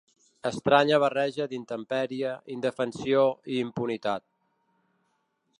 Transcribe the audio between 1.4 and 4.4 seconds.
d'intempèrie, indefensió i impunitat.